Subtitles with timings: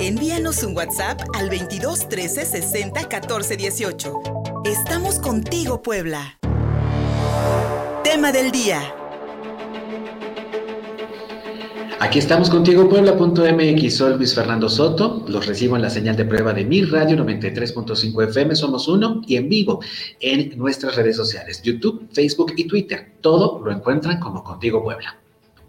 [0.00, 4.14] Envíanos un WhatsApp al 22 13 60 14 18.
[4.64, 6.38] Estamos contigo, Puebla.
[8.04, 8.80] Tema del día.
[11.98, 13.96] Aquí estamos contigo, Puebla.mx.
[13.96, 15.24] Soy Luis Fernando Soto.
[15.26, 18.54] Los recibo en la señal de prueba de Mi Radio 93.5 FM.
[18.54, 19.80] Somos uno y en vivo
[20.20, 23.14] en nuestras redes sociales: YouTube, Facebook y Twitter.
[23.20, 25.18] Todo lo encuentran como Contigo Puebla.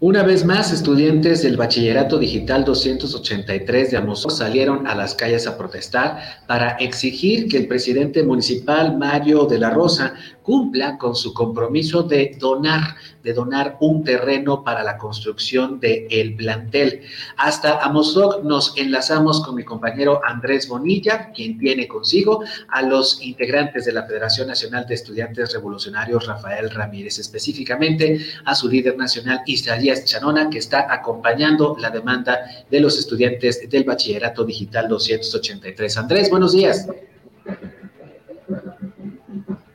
[0.02, 5.58] Una vez más, estudiantes del Bachillerato Digital 283 de Amozoc salieron a las calles a
[5.58, 10.14] protestar para exigir que el presidente municipal Mario de la Rosa
[10.50, 16.34] cumpla con su compromiso de donar, de donar un terreno para la construcción del el
[16.34, 17.02] plantel.
[17.36, 23.84] Hasta Amozoc nos enlazamos con mi compañero Andrés Bonilla, quien tiene consigo a los integrantes
[23.84, 30.04] de la Federación Nacional de Estudiantes Revolucionarios, Rafael Ramírez, específicamente a su líder nacional, Isaías
[30.04, 35.96] Chanona, que está acompañando la demanda de los estudiantes del Bachillerato Digital 283.
[35.96, 36.88] Andrés, buenos días.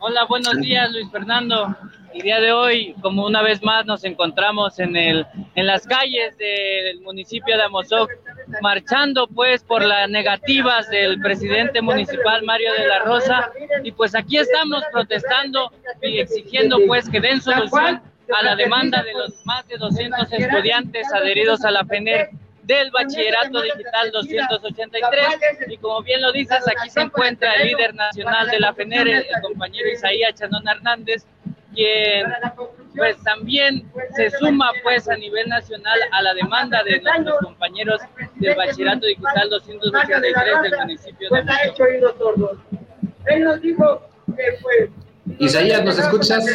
[0.08, 1.76] Hola, buenos días, Luis Fernando.
[2.14, 5.26] El día de hoy, como una vez más, nos encontramos en, el,
[5.56, 8.12] en las calles del municipio de Amozoc,
[8.62, 13.50] marchando pues por las negativas del presidente municipal Mario de la Rosa.
[13.84, 15.72] Y pues aquí estamos protestando
[16.04, 18.00] y exigiendo pues que den solución
[18.32, 22.30] a la demanda de los más de 200 estudiantes adheridos a la FENER
[22.66, 25.70] del Bachillerato Digital 283.
[25.70, 29.26] Y como bien lo dices, aquí se encuentra el líder nacional de la FENER, el,
[29.42, 31.26] compañero Isaías Chanón Hernández,
[31.74, 32.26] quien
[32.96, 38.02] pues también se suma pues a nivel nacional a la demanda de nuestros compañeros
[38.36, 41.86] del Bachillerato Digital 283 del municipio de México.
[43.26, 44.02] Él nos dijo
[44.36, 44.90] que
[45.40, 46.46] Isaías, ¿nos escuchas?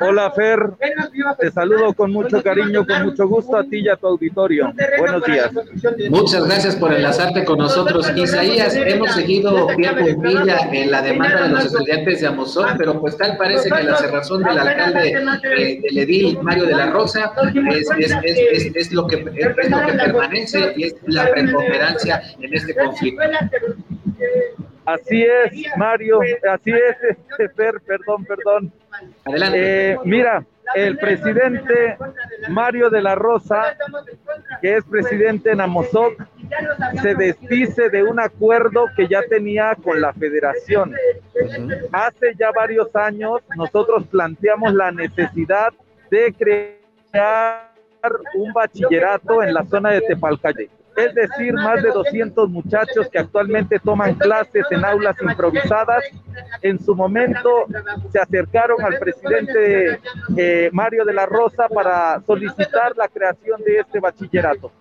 [0.00, 0.58] Hola Fer,
[1.38, 4.72] te saludo con mucho cariño, con mucho gusto a ti y a tu auditorio.
[4.98, 5.50] Buenos días.
[6.10, 8.10] Muchas gracias por enlazarte con nosotros.
[8.14, 13.36] Isaías, hemos seguido tiempo en la demanda de los estudiantes de Amozón, pero pues tal
[13.36, 15.12] parece que la cerrazón del alcalde
[15.56, 17.32] eh, del edil, Mario de la Rosa,
[17.70, 17.88] es,
[18.74, 23.22] es, lo que, es lo que permanece y es la preponderancia en este conflicto.
[24.86, 28.72] Así es, Mario, así es, este, Fer, perdón, perdón.
[29.24, 29.92] Adelante.
[29.92, 31.96] Eh, mira, el presidente
[32.48, 33.76] Mario de la Rosa,
[34.60, 36.22] que es presidente en Amozoc,
[37.02, 40.94] se desdice de un acuerdo que ya tenía con la federación.
[41.92, 45.72] Hace ya varios años nosotros planteamos la necesidad
[46.10, 47.70] de crear
[48.34, 53.78] un bachillerato en la zona de Tepalcalle es decir, más de 200 muchachos que actualmente
[53.78, 56.04] toman clases en aulas improvisadas.
[56.62, 57.66] En su momento
[58.10, 60.00] se acercaron al presidente
[60.36, 64.72] eh, Mario de la Rosa para solicitar la creación de este bachillerato.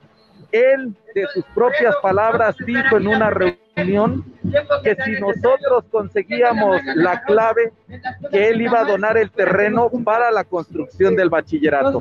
[0.51, 7.73] Él, de sus propias palabras, dijo en una reunión que si nosotros conseguíamos la clave,
[8.31, 11.99] que él iba a donar el terreno para la construcción del bachillerato.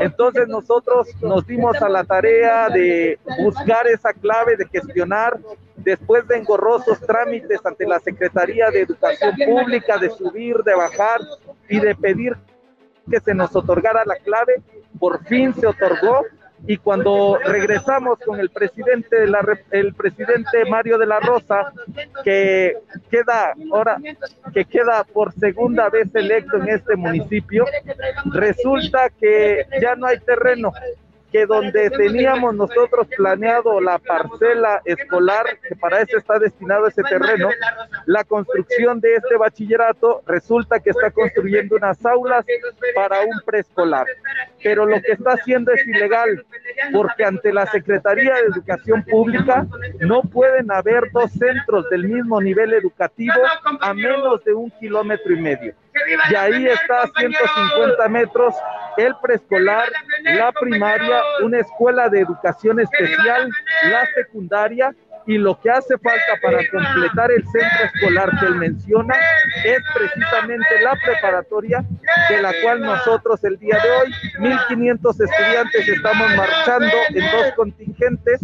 [0.00, 5.38] Entonces nosotros nos dimos a la tarea de buscar esa clave, de gestionar,
[5.76, 11.20] después de engorrosos trámites ante la Secretaría de Educación Pública, de subir, de bajar
[11.68, 12.36] y de pedir
[13.10, 14.62] que se nos otorgara la clave,
[14.98, 16.22] por fin se otorgó
[16.66, 21.72] y cuando regresamos con el presidente de la, el presidente Mario de la Rosa
[22.22, 22.78] que
[23.10, 23.98] queda ahora
[24.52, 27.66] que queda por segunda vez electo en este municipio
[28.32, 30.72] resulta que ya no hay terreno
[31.34, 37.48] que donde teníamos nosotros planeado la parcela escolar, que para eso está destinado ese terreno,
[38.06, 42.46] la construcción de este bachillerato resulta que está construyendo unas aulas
[42.94, 44.06] para un preescolar.
[44.62, 46.46] Pero lo que está haciendo es ilegal,
[46.92, 49.66] porque ante la Secretaría de Educación Pública
[49.98, 53.34] no pueden haber dos centros del mismo nivel educativo
[53.80, 55.74] a menos de un kilómetro y medio
[56.30, 58.54] y ahí está a 150 metros
[58.96, 59.88] el preescolar,
[60.22, 63.50] la primaria, una escuela de educación especial,
[63.90, 64.94] la secundaria
[65.26, 69.14] y lo que hace falta para completar el centro escolar que él menciona
[69.64, 71.84] es precisamente la preparatoria
[72.28, 78.40] de la cual nosotros el día de hoy, 1.500 estudiantes, estamos marchando en dos contingentes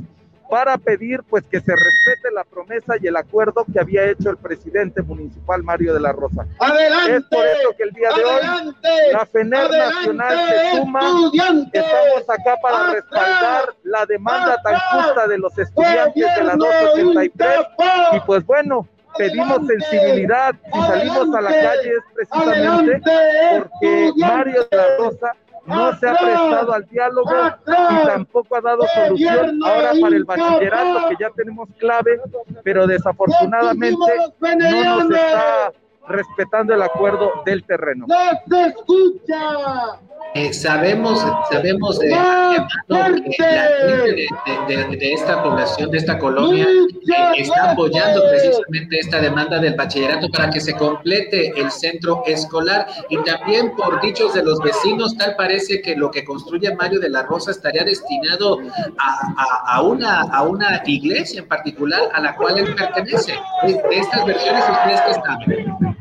[0.50, 4.36] para pedir pues que se respete la promesa y el acuerdo que había hecho el
[4.36, 6.46] presidente municipal Mario de la Rosa.
[6.58, 8.74] Adelante, es por eso que el día de hoy
[9.12, 11.00] la FENER Nacional se suma.
[11.72, 17.60] Estamos acá para respaldar la demanda tan justa de los estudiantes de la 283
[18.12, 18.86] y pues bueno,
[19.16, 23.00] pedimos sensibilidad y salimos a la calle es precisamente
[23.58, 25.32] porque Mario de la Rosa
[25.66, 27.30] no se ha prestado al diálogo
[27.66, 29.60] y tampoco ha dado solución.
[29.64, 32.20] ahora para el bachillerato, que ya tenemos clave,
[32.64, 33.96] pero desafortunadamente
[34.40, 35.72] no nos está
[36.10, 38.06] respetando el acuerdo del terreno.
[38.08, 38.16] ¡No
[38.48, 40.00] se escucha!
[40.34, 42.68] Eh, sabemos, sabemos de, la
[44.68, 46.68] de, de, esta población, de esta colonia,
[47.34, 52.86] que está apoyando precisamente esta demanda del bachillerato para que se complete el centro escolar
[53.08, 57.08] y también por dichos de los vecinos, tal parece que lo que construye Mario de
[57.10, 58.60] la Rosa estaría destinado
[58.98, 63.34] a, a, una, a una iglesia en particular a la cual él pertenece.
[63.66, 65.96] De, estas versiones, ¿ustedes que están?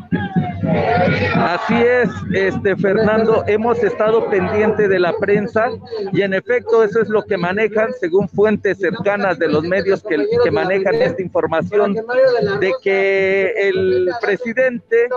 [1.35, 5.69] Así es, este Fernando, hemos estado pendiente de la prensa
[6.11, 10.51] y en efecto eso es lo que manejan según fuentes cercanas de los medios que,
[10.51, 15.07] manejan esta información de que el presidente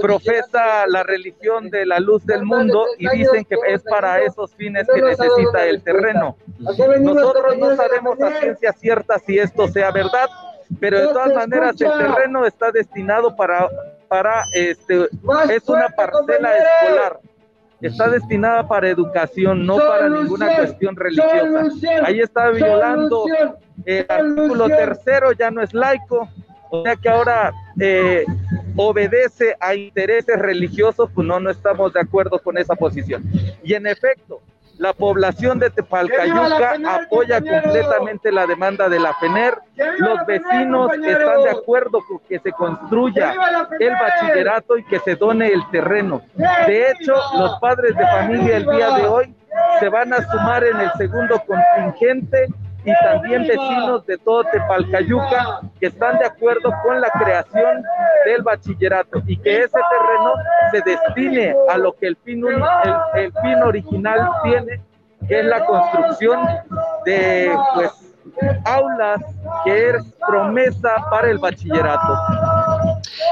[0.00, 4.86] profesa la religión de la luz del mundo y dicen que es para esos fines
[4.92, 6.36] que necesita el terreno.
[6.58, 10.28] Nosotros no sabemos a ciencia cierta si esto sea verdad,
[10.80, 13.68] pero de todas maneras el terreno está destinado para
[14.12, 15.08] para, este,
[15.50, 17.18] es una parcela escolar.
[17.80, 21.64] Está destinada para educación, no para ninguna cuestión religiosa.
[22.04, 23.24] Ahí está violando
[23.86, 26.28] el artículo tercero, ya no es laico,
[26.70, 28.26] o sea que ahora eh,
[28.76, 33.24] obedece a intereses religiosos, pues no, no estamos de acuerdo con esa posición.
[33.64, 34.42] Y en efecto,
[34.78, 39.54] la población de Tepalcayuca apoya completamente la demanda de la FENER.
[39.98, 43.34] Los vecinos están de acuerdo con que se construya
[43.78, 46.22] el bachillerato y que se done el terreno.
[46.66, 49.34] De hecho, los padres de familia el día de hoy
[49.80, 52.48] se van a sumar en el segundo contingente
[52.84, 57.82] y también vecinos de todo Tepalcayuca que están de acuerdo con la creación
[58.24, 60.32] del bachillerato y que ese terreno
[60.70, 62.44] se destine a lo que el fin,
[63.14, 64.80] el, fin original tiene,
[65.28, 66.40] que es la construcción
[67.04, 68.12] de pues
[68.64, 69.20] aulas
[69.64, 72.18] que es promesa para el bachillerato.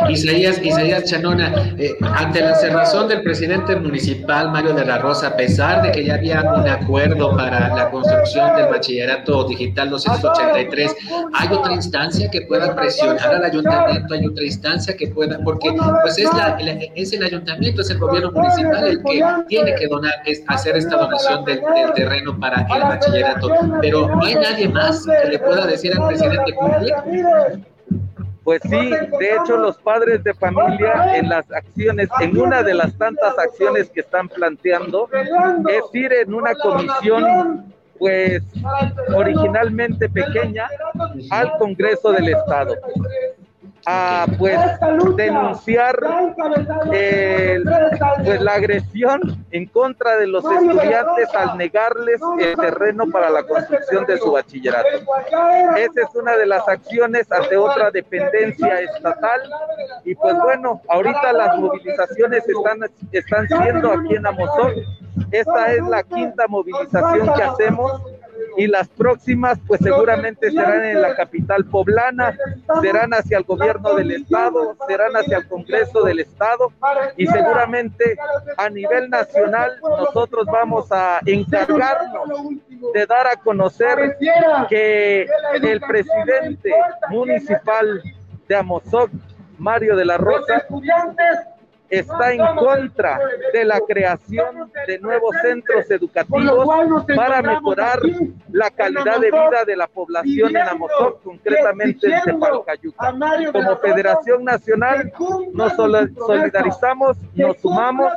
[0.09, 5.37] Isaías, Isaías Chanona, eh, ante la cerrazón del presidente municipal Mario de la Rosa, a
[5.37, 10.97] pesar de que ya había un acuerdo para la construcción del bachillerato digital 283,
[11.35, 14.15] ¿hay otra instancia que pueda presionar al ayuntamiento?
[14.15, 15.39] ¿Hay otra instancia que pueda?
[15.45, 15.71] Porque
[16.03, 16.59] pues es, la,
[16.95, 20.97] es el ayuntamiento, es el gobierno municipal el que tiene que donar, es, hacer esta
[20.97, 21.61] donación del,
[21.95, 23.49] terreno para el bachillerato,
[23.81, 27.70] pero no hay nadie más que le pueda decir al presidente público
[28.51, 32.99] pues sí, de hecho los padres de familia en las acciones, en una de las
[32.99, 35.09] tantas acciones que están planteando,
[35.69, 38.43] es ir en una comisión pues
[39.15, 40.67] originalmente pequeña
[41.31, 42.75] al Congreso del Estado
[43.87, 44.59] a pues
[45.17, 45.99] denunciar
[48.25, 54.05] pues la agresión en contra de los estudiantes al negarles el terreno para la construcción
[54.07, 54.89] de su bachillerato.
[55.77, 59.41] Esa es una de las acciones ante otra dependencia estatal.
[60.05, 64.73] y pues bueno, ahorita las movilizaciones están, están siendo aquí en Amozoc.
[65.31, 68.03] Esta es la quinta movilización que hacemos
[68.57, 72.37] y las próximas pues seguramente serán en la capital poblana,
[72.83, 76.73] serán hacia el gobierno del estado, serán hacia el Congreso del estado
[77.17, 78.17] y seguramente
[78.57, 82.29] a nivel nacional nosotros vamos a encargarnos
[82.95, 84.17] de dar a conocer
[84.69, 86.73] que el presidente
[87.11, 88.03] municipal
[88.49, 89.11] de Amozoc,
[89.59, 90.65] Mario de la Rosa,
[91.91, 93.21] está en contra
[93.53, 98.01] de la creación de nuevos centros educativos para mejorar
[98.53, 103.15] la calidad de vida de la población en Amozoc, concretamente en Tepalcayuca.
[103.53, 105.13] Como Federación Nacional
[105.53, 108.13] nos solidarizamos, nos sumamos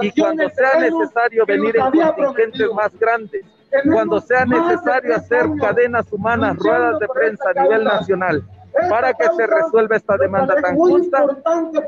[0.00, 3.44] y cuando sea necesario venir en contingentes más grandes,
[3.92, 8.42] cuando sea necesario hacer cadenas humanas, ruedas de prensa a nivel nacional,
[8.88, 11.24] para que se resuelva esta demanda tan justa,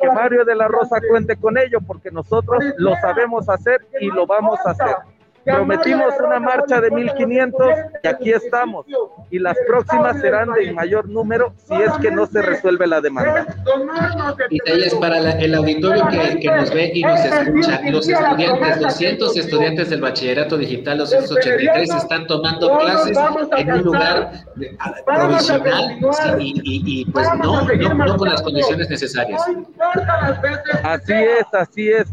[0.00, 4.26] que Mario de la Rosa cuente con ello, porque nosotros lo sabemos hacer y lo
[4.26, 4.97] vamos a hacer.
[5.49, 7.69] Prometimos una marcha de 1500
[8.02, 8.87] y aquí estamos.
[9.31, 13.47] Y las próximas serán de mayor número si es que no se resuelve la demanda.
[14.50, 17.81] Y es para el auditorio que, que, nos ve y nos escucha.
[17.90, 23.19] Los estudiantes, 200 estudiantes del bachillerato digital 283 están tomando clases
[23.57, 24.33] en un lugar
[25.05, 25.99] provisional
[26.38, 29.43] y, y, pues no, no, no, con las condiciones necesarias.
[30.83, 32.09] Así es, así es,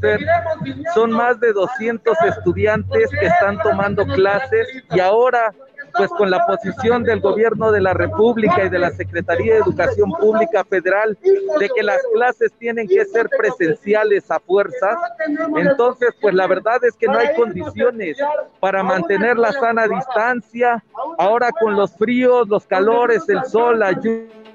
[0.93, 5.53] Son más de 200 estudiantes que están tomando clases y ahora
[5.97, 10.11] pues con la posición del gobierno de la República y de la Secretaría de Educación
[10.11, 11.17] Pública Federal
[11.59, 14.97] de que las clases tienen que ser presenciales a fuerzas,
[15.55, 18.17] entonces pues la verdad es que no hay condiciones
[18.59, 20.83] para mantener la sana distancia,
[21.17, 24.45] ahora con los fríos, los calores, el sol, la lluvia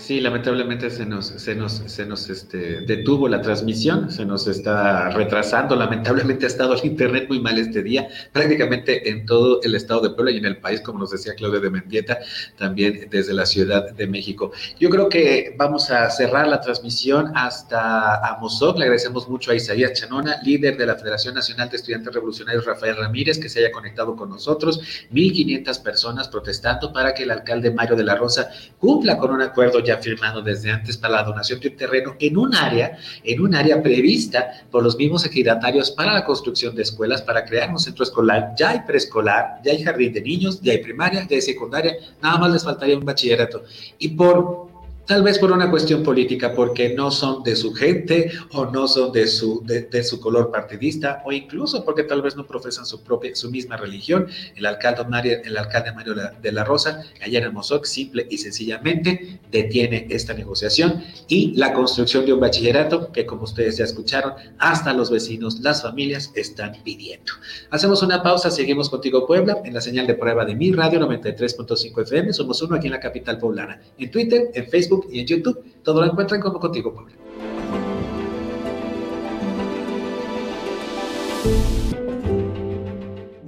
[0.00, 5.10] Sí, lamentablemente se nos, se nos, se nos este, detuvo la transmisión, se nos está
[5.10, 5.76] retrasando.
[5.76, 10.10] Lamentablemente ha estado el internet muy mal este día, prácticamente en todo el estado de
[10.10, 12.18] Puebla y en el país, como nos decía Claudia de Mendieta,
[12.56, 14.52] también desde la Ciudad de México.
[14.80, 18.78] Yo creo que vamos a cerrar la transmisión hasta Amozoc.
[18.78, 22.96] Le agradecemos mucho a Isaías Chanona, líder de la Federación Nacional de Estudiantes Revolucionarios Rafael
[22.96, 24.80] Ramírez, que se haya conectado con nosotros.
[25.12, 29.80] 1.500 personas protestando para que el alcalde Mario de la Rosa cumpla con un acuerdo
[29.80, 33.54] ya firmado desde antes para la donación de un terreno en un área, en un
[33.54, 38.04] área prevista por los mismos ejidatarios para la construcción de escuelas, para crear un centro
[38.04, 38.54] escolar.
[38.56, 42.38] Ya hay preescolar, ya hay jardín de niños, ya hay primaria, ya hay secundaria, nada
[42.38, 43.64] más les faltaría un bachillerato.
[43.98, 44.69] Y por
[45.10, 49.10] tal vez por una cuestión política, porque no son de su gente o no son
[49.10, 53.34] de su, de, su color partidista, o incluso porque tal vez no profesan su propia,
[53.34, 54.28] su misma religión.
[54.54, 59.40] El alcalde Mario, el alcalde Mario de la Rosa, ayer en Mozoc, simple y sencillamente
[59.50, 64.92] detiene esta negociación y la construcción de un bachillerato que, como ustedes ya escucharon, hasta
[64.92, 67.32] los vecinos, las familias están pidiendo.
[67.70, 72.02] Hacemos una pausa, seguimos contigo Puebla en la señal de prueba de mi radio 93.5
[72.02, 72.32] FM.
[72.32, 73.80] Somos uno aquí en la capital poblana.
[73.98, 75.64] En Twitter, en Facebook, y en YouTube.
[75.82, 77.14] Todo lo encuentran como Contigo Puebla.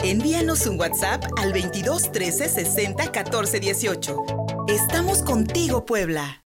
[0.04, 4.16] Envíanos un WhatsApp al 22 13 60 14 18.
[4.68, 6.38] Estamos contigo, Puebla.